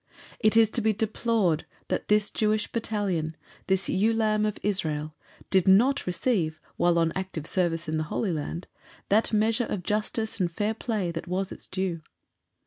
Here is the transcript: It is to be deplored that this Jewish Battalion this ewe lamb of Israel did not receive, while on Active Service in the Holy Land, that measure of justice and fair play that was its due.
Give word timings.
It 0.39 0.57
is 0.57 0.67
to 0.71 0.81
be 0.81 0.93
deplored 0.93 1.67
that 1.89 2.07
this 2.07 2.31
Jewish 2.31 2.71
Battalion 2.71 3.35
this 3.67 3.87
ewe 3.87 4.13
lamb 4.13 4.47
of 4.47 4.57
Israel 4.63 5.13
did 5.51 5.67
not 5.67 6.07
receive, 6.07 6.59
while 6.75 6.97
on 6.97 7.11
Active 7.13 7.45
Service 7.45 7.87
in 7.87 7.97
the 7.97 8.05
Holy 8.09 8.31
Land, 8.33 8.65
that 9.09 9.31
measure 9.31 9.65
of 9.67 9.83
justice 9.83 10.39
and 10.39 10.51
fair 10.51 10.73
play 10.73 11.11
that 11.11 11.27
was 11.27 11.51
its 11.51 11.67
due. 11.67 12.01